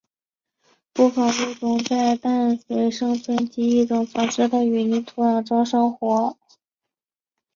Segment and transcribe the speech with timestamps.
[0.95, 6.35] 部分物种在淡水生存及一种在潮湿的雨林土壤中生活。